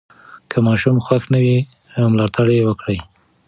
[0.49, 1.57] که ماشوم خوښ نه وي،
[2.13, 2.97] ملاتړ یې وکړئ.